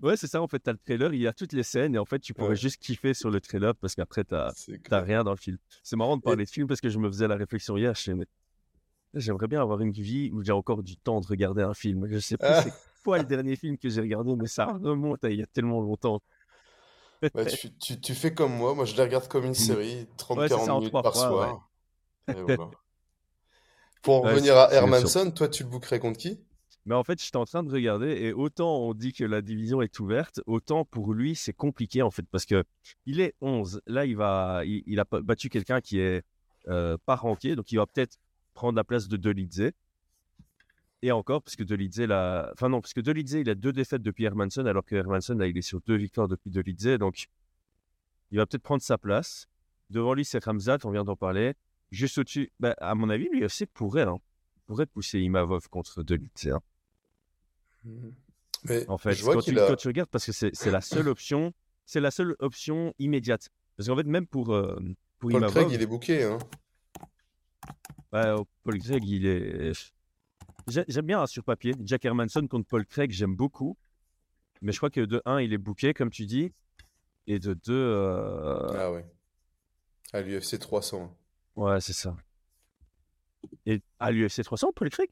[0.00, 1.98] Ouais, c'est ça, en fait, t'as le trailer, il y a toutes les scènes, et
[1.98, 2.56] en fait, tu pourrais Ouais.
[2.56, 4.52] juste kiffer sur le trailer parce qu'après, t'as
[5.00, 5.58] rien dans le film.
[5.82, 8.12] C'est marrant de parler de film parce que je me faisais la réflexion hier, je
[8.12, 8.24] me
[9.14, 12.06] mais j'aimerais bien avoir une vie où j'ai encore du temps de regarder un film.
[12.10, 12.62] Je sais Ah.
[12.62, 12.72] c'est
[13.04, 15.80] quoi le dernier film que j'ai regardé, mais ça remonte à il y a tellement
[15.82, 16.22] longtemps.
[17.34, 20.38] Bah, tu, tu, tu fais comme moi, moi je les regarde comme une série, Mm.
[20.38, 21.70] Ouais, c'est 30-40 ça, en minutes par fois, soir.
[22.28, 22.70] Et voilà.
[24.02, 24.72] Pour en revenir à.
[24.72, 26.40] Hermanson, toi tu le bookerais contre qui?
[26.84, 29.82] Mais en fait, j'étais en train de regarder et autant on dit que la division
[29.82, 32.64] est ouverte, autant pour lui c'est compliqué en fait parce que
[33.06, 33.80] il est 11.
[33.86, 36.24] Là, il va, il, a battu quelqu'un qui est
[36.68, 38.18] euh, pas ranké, donc il va peut-être
[38.54, 39.70] prendre la place de Dolidze.
[41.04, 44.24] Et encore, parce que Dolidze, là, enfin non, parce que il a deux défaites depuis
[44.24, 47.26] Hermanson, alors que Hermanson, là, il est sur deux victoires depuis Dolidze, donc
[48.30, 49.48] il va peut-être prendre sa place.
[49.90, 51.54] Devant lui, c'est Ramzat, on vient d'en parler.
[51.90, 54.18] Juste au-dessus, bah, à mon avis, l'UFC pourrait, hein,
[54.66, 56.48] pourrait pousser Imavov contre Dolidze.
[56.48, 56.60] hein.
[58.64, 59.66] Mais En fait, je vois quand, qu'il tu, a.
[59.66, 61.52] quand tu regardes, parce que c'est la seule option,
[61.84, 63.48] c'est la seule option immédiate.
[63.76, 64.76] Parce qu'en fait, même pour, euh,
[65.18, 66.38] pour Paul Imavov, Craig, il est booké, hein.
[68.12, 69.72] bah, Paul Craig, il est.
[70.68, 71.74] J'ai- J'aime bien hein, sur papier.
[71.84, 73.76] Jack Hermanson contre Paul Craig, j'aime beaucoup.
[74.60, 76.52] Mais je crois que de 1, il est booké, comme tu dis.
[77.26, 79.04] Et de 2, euh, Ah ouais.
[80.12, 81.16] À l'UFC 300.
[81.56, 82.16] ouais, c'est ça.
[83.66, 85.08] Et à l'UFC 300, Paul Craig?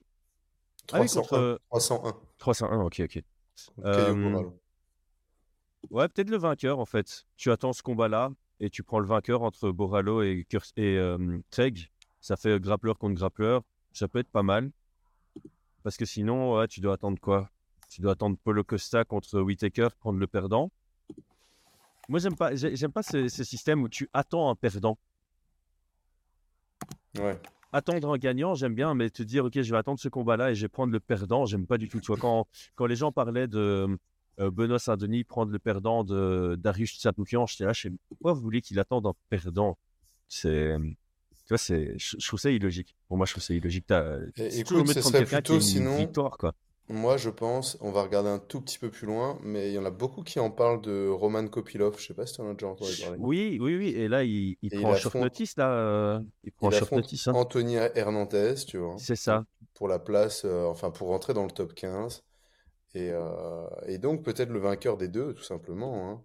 [0.93, 1.21] Ah oui, 301.
[1.23, 2.17] contre euh, 301.
[2.39, 3.23] 301, ok, ok.
[3.85, 4.51] Euh.
[5.91, 7.25] Ouais, peut-être le vainqueur en fait.
[7.37, 11.39] Tu attends ce combat-là et tu prends le vainqueur entre Borrallo et, Kurs- et euh,
[11.51, 11.91] Craig.
[12.21, 13.63] Ça fait grappleur contre grappleur.
[13.93, 14.71] Ça peut être pas mal.
[15.83, 17.49] Parce que sinon, ouais, tu dois attendre quoi?
[17.89, 20.71] Tu dois attendre Polo Costa contre Whitaker, prendre le perdant.
[22.09, 24.99] Moi, j'aime pas, j'aime pas ce, ce système où tu attends un perdant.
[27.19, 27.41] Ouais.
[27.73, 30.55] Attendre un gagnant, j'aime bien, mais te dire, OK, je vais attendre ce combat-là et
[30.55, 32.01] je vais prendre le perdant, j'aime pas du tout.
[32.01, 33.97] Tu vois, quand, quand les gens parlaient de
[34.41, 38.41] euh, Benoît Saint-Denis prendre le perdant de Darius Tsatoukian, j'étais là, je sais pourquoi vous
[38.41, 39.79] voulez qu'il attende un perdant?
[40.29, 40.77] C'est.
[40.81, 42.95] Tu vois, c'est, je, je trouve ça illogique.
[43.09, 43.87] Pour moi, je trouve ça illogique.
[43.87, 46.55] T'as- Et toujours écoute, prendre serait quelqu'un qui plutôt sinon- victoire, quoi.
[46.93, 49.79] Moi, je pense, on va regarder un tout petit peu plus loin, mais il y
[49.79, 51.99] en a beaucoup qui en parlent de Roman Kopilov.
[51.99, 53.17] Je sais pas si tu en as déjà entendu parler.
[53.21, 53.89] Oui, oui, oui.
[53.91, 55.71] Et là, il, prend il un short affronte- notice, là.
[55.73, 57.33] euh, il prend Il un short notice, hein.
[57.35, 59.45] Anthony Hernandez, tu vois, C'est ça.
[59.75, 62.25] pour la place, euh, enfin pour rentrer dans le top 15.
[62.95, 66.11] Et, euh, et donc peut-être le vainqueur des deux, tout simplement.
[66.11, 66.25] hein.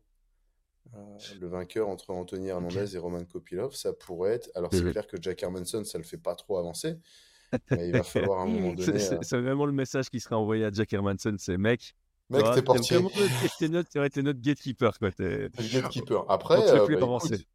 [1.39, 4.49] Le vainqueur entre Anthony Hernandez et Roman Kopilov, ça pourrait être.
[4.55, 6.95] Alors c'est clair que Jack Hermanson, ça le fait pas trop avancer,
[7.71, 8.99] mais il va falloir à un moment C'est- donné.
[8.99, 11.35] C'est euh, c'est vraiment le message qui sera envoyé à Jack Hermanson.
[11.37, 11.95] C'est mec,
[12.29, 12.97] Mec, t'es portier.
[13.59, 15.11] T'es notre, notre gatekeeper, quoi.
[15.11, 16.25] T'es- gatekeeper.
[16.29, 17.45] Après, euh, bah, écoute,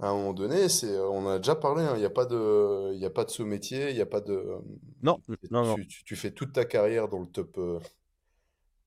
[0.00, 2.26] à un moment donné, c'est, on en a déjà parlé, hein, il n'y a pas
[2.26, 4.44] de, il y a pas de sous-métier, il n'y a pas de.
[5.02, 5.74] Non, tu, non, non.
[5.76, 7.56] tu- tu- tu fais toute ta carrière dans le top.
[7.58, 7.78] euh,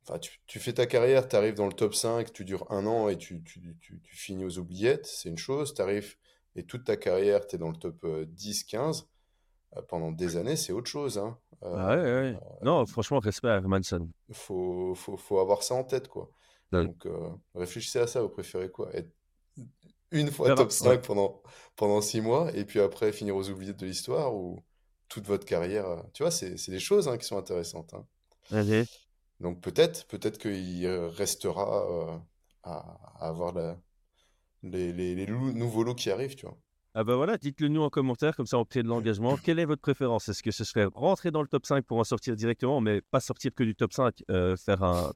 [0.10, 3.10] Enfin, tu, fais ta carrière, tu arrives dans le top 5, tu dures un an
[3.10, 5.74] et tu, tu, tu, tu finis aux oubliettes, c'est une chose.
[5.74, 6.16] Tu arrives
[6.56, 9.04] et toute ta carrière, tu es dans le top euh, 10, 15 euh,
[9.90, 11.18] pendant des années, c'est autre chose.
[11.18, 11.38] Hein.
[11.64, 12.40] Euh, Ah ouais, ouais, ouais.
[12.64, 14.10] Non, franchement, respect à Hermanson.
[14.34, 16.30] faut, faut, faut avoir ça en tête, quoi.
[16.72, 16.88] Ouais.
[16.88, 18.94] Donc, euh, réfléchissez à ça, vous préférez quoi?
[18.94, 19.12] Être
[20.12, 21.42] une fois Faire un- top 5 pendant,
[21.76, 24.64] pendant 6 mois et puis après finir aux oubliettes de l'histoire ou
[25.10, 25.86] toute votre carrière?
[25.88, 27.94] euh, Tu vois, c'est, des choses hein, qui sont intéressantes.
[27.94, 28.06] hein.
[28.52, 28.88] Allez.
[29.40, 32.18] Donc, peut-être, peut-être qu'il euh, restera euh,
[32.64, 33.80] à, à avoir la-
[34.64, 36.58] les, les, les loups- nouveaux lots qui arrivent, tu vois.
[37.00, 39.38] Ah bah voilà, dites-le nous en commentaire, comme ça on crée de l'engagement.
[39.38, 40.30] Quelle est votre préférence?
[40.30, 43.20] Est-ce que ce serait rentrer dans le top 5 pour en sortir directement, mais pas
[43.20, 45.14] sortir que du top 5, euh, faire un,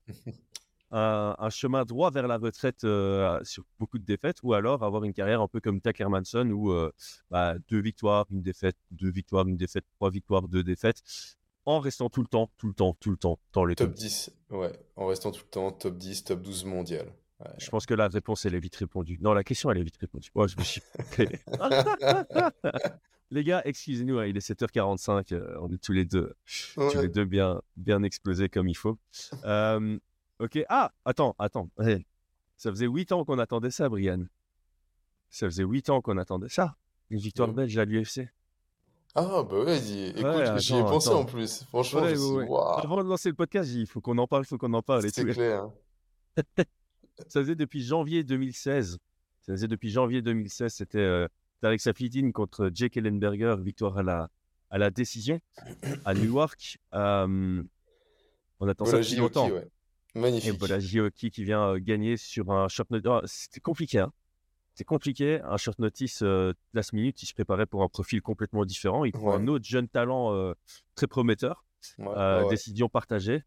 [0.91, 5.04] un, un chemin droit vers la retraite euh, sur beaucoup de défaites, ou alors avoir
[5.06, 6.91] une carrière un peu comme Jack Hermanson, où euh,
[7.32, 11.02] bah, deux victoires, une défaite, deux victoires, une défaite, trois victoires, deux défaites,
[11.65, 13.98] en restant tout le temps, tout le temps, tout le temps dans les Top top
[13.98, 17.12] 10, ouais, en restant tout le temps top 10, top 12 mondial.
[17.44, 17.52] Ouais.
[17.58, 19.18] Je pense que la réponse, elle est vite répondue.
[19.22, 20.30] Non, la question, elle est vite répondue.
[20.36, 20.82] Ouais, je me suis...
[23.34, 26.34] Les gars, excusez-nous, hein, il est 7h45, euh, on est tous les deux,
[26.76, 27.02] tous Ouais.
[27.04, 28.98] les deux bien, bien explosés comme il faut.
[29.46, 29.98] Euh,
[30.40, 31.70] ok, ah, attends, attends.
[32.58, 34.26] Ça faisait 8 ans qu'on attendait ça, Brian.
[35.30, 36.76] Ça faisait 8 ans qu'on attendait ça.
[37.10, 37.56] Une victoire Ouais.
[37.56, 38.28] belge à l'UFC.
[39.16, 39.78] Ah, bah ouais,
[40.10, 41.20] écoute, Ouais, j'y ai pensé attends.
[41.22, 41.64] en plus.
[41.70, 44.58] Franchement, je suis Avant de lancer le podcast, il faut qu'on en parle, il faut
[44.58, 45.10] qu'on en parle.
[45.10, 45.70] C'est clair.
[47.28, 48.98] Ça faisait depuis janvier 2016.
[49.42, 50.74] Ça faisait depuis janvier 2016.
[50.74, 51.28] C'était euh,
[51.62, 51.82] Tarek
[52.34, 54.30] contre Jake Ellenberger, victoire à la,
[54.70, 55.40] à la décision
[56.06, 56.78] à Newark.
[56.94, 57.64] Euh,
[58.60, 59.50] on attend ça Voilà, depuis longtemps.
[59.50, 59.68] ouais.
[60.14, 60.60] Et Magnifique.
[60.60, 61.30] voilà, J.O.K.
[61.30, 63.08] qui vient euh, gagner sur un short notice.
[63.10, 64.00] Ah, C'était compliqué.
[64.00, 64.12] Hein.
[64.76, 65.40] C'est compliqué.
[65.44, 69.06] Un short notice euh, last minute, il se préparait pour un profil complètement différent.
[69.06, 69.42] Il prend Ouais.
[69.42, 70.54] un autre jeune talent euh,
[70.96, 71.66] très prometteur.
[71.98, 72.50] Ouais.
[72.50, 73.44] Décision partagée.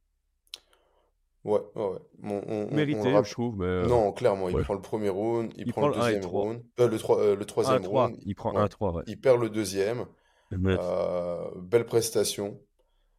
[1.45, 1.99] Ouais, ouais, ouais.
[2.21, 3.57] Bon, on- le rapp- je trouve.
[3.59, 3.67] Mais...
[3.67, 4.63] euh, Non, clairement, il ouais.
[4.65, 7.21] prend le premier round, il, Il prend, prend le un deuxième round, euh, le, trois-
[7.21, 8.07] euh, le troisième 1-3.
[8.07, 8.53] round, Il prend.
[8.57, 9.03] 1-3, ouais.
[9.07, 10.07] il perd le deuxième.
[10.53, 12.61] Euh, belle prestation.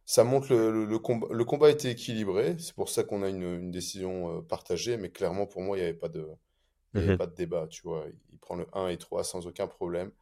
[0.06, 1.28] Ça montre le, le, le combat.
[1.30, 2.56] Le combat était équilibré.
[2.58, 4.96] C'est pour ça qu'on a une, une décision partagée.
[4.96, 6.28] Mais clairement, pour moi, il n'y avait pas de,
[6.94, 7.18] il y avait Mhm.
[7.18, 7.66] pas de débat.
[7.68, 10.12] Tu vois, il prend le 1 et 3 sans aucun problème.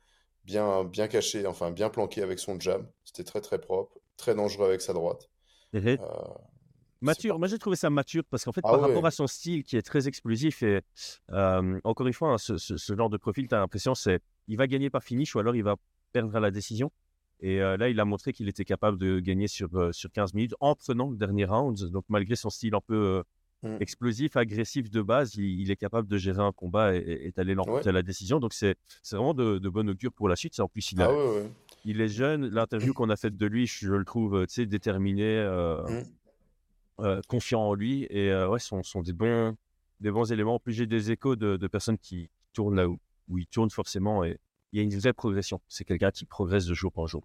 [0.45, 2.87] Bien, bien caché, enfin bien planqué avec son jab.
[3.05, 5.31] C'était très très propre, très dangereux avec sa droite.
[5.73, 5.99] Mhm.
[6.01, 6.05] Euh,
[7.05, 9.63] Mature, moi j'ai trouvé ça mature parce qu'en fait, Ah par rapport à son style
[9.65, 10.81] qui est très explosif et
[11.33, 14.21] euh, encore une fois, hein, ce, ce- ce genre de profil, tu as l'impression c'est
[14.49, 15.77] il va gagner par finish ou alors il va
[16.13, 16.91] perdre à la décision.
[17.41, 20.33] Et euh, là, il a montré qu'il était capable de gagner sur, euh, sur 15
[20.35, 21.77] minutes en prenant le dernier round.
[21.91, 23.23] Donc, malgré son style un peu euh,
[23.63, 23.79] Mm.
[23.81, 27.85] explosif, agressif de base, il, il est capable de gérer un combat et, d'aller l'emporter
[27.87, 27.89] Ouais.
[27.89, 28.39] à la décision.
[28.39, 28.77] Donc, c'est
[29.11, 30.61] vraiment de, de bonne augure pour la suite.
[30.61, 31.51] En plus, il, a- Ah ouais, ouais.
[31.87, 32.47] il est jeune.
[32.51, 35.23] L'interview qu'on a faite de lui, je, le trouve tu sais, déterminé.
[35.39, 36.05] euh, Mm.
[37.01, 39.57] Euh, confiant en lui et euh, ouais, sont, sont des bons,
[40.01, 40.55] des bons éléments.
[40.55, 43.71] En plus, j'ai des échos de, de personnes qui tournent là où, où il tourne
[43.71, 44.39] forcément et
[44.73, 45.61] il y a une vraie progression.
[45.69, 47.23] C'est quelqu'un qui progresse de jour en jour.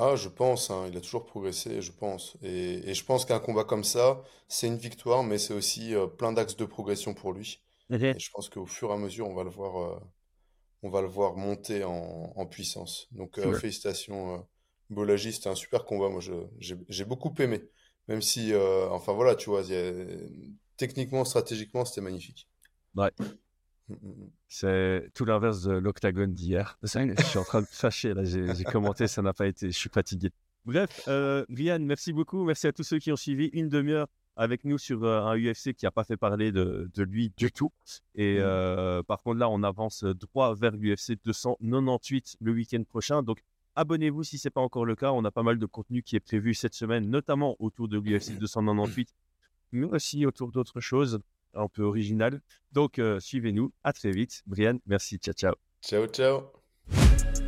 [0.00, 2.36] Ah, je pense, hein, il a toujours progressé, je pense.
[2.40, 6.06] Et, et je pense qu'un combat comme ça, c'est une victoire, mais c'est aussi euh,
[6.06, 7.60] plein d'axes de progression pour lui.
[7.90, 8.04] Mhm.
[8.04, 9.98] Et je pense qu'au fur et à mesure, on va le voir, euh,
[10.82, 13.08] on va le voir monter en, en puissance.
[13.10, 14.46] Donc, euh, félicitations,
[14.88, 16.08] Bolaji, c'était un super combat.
[16.08, 16.20] Moi,
[16.60, 17.68] j'ai beaucoup aimé.
[18.08, 20.06] Même si, euh, enfin voilà, tu vois, a-
[20.76, 22.48] techniquement, stratégiquement, c'était magnifique.
[22.94, 23.10] Ouais.
[23.88, 24.30] Mm, mm, mm.
[24.48, 26.78] C'est tout l'inverse de l'octagone d'hier.
[26.82, 28.24] Je suis en train de me fâcher, là.
[28.24, 29.70] J'ai commenté, ça n'a pas été.
[29.70, 30.30] Je suis fatigué.
[30.64, 32.44] Bref, euh, Brian, merci beaucoup.
[32.44, 35.72] Merci à tous ceux qui ont suivi une demi-heure avec nous sur euh, un UFC
[35.74, 37.72] qui n'a pas fait parler de, de lui du tout.
[38.14, 43.22] Et euh, par contre, là, on avance droit vers l'UFC 298 le week-end prochain.
[43.22, 43.40] Donc,
[43.78, 45.12] abonnez-vous si ce n'est pas encore le cas.
[45.12, 48.38] On a pas mal de contenu qui est prévu cette semaine, notamment autour de l'UFC
[48.38, 49.14] 298,
[49.72, 51.20] mais aussi autour d'autres choses
[51.54, 52.40] un peu originales.
[52.72, 53.72] Donc, euh, suivez-nous.
[53.84, 54.42] À très vite.
[54.46, 55.18] Brian, merci.
[55.18, 55.54] Ciao, ciao.
[55.80, 57.47] Ciao, ciao.